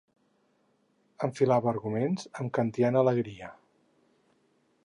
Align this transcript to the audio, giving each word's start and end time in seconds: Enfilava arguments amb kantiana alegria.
Enfilava 1.27 1.69
arguments 1.73 2.27
amb 2.41 2.55
kantiana 2.59 3.05
alegria. 3.07 3.55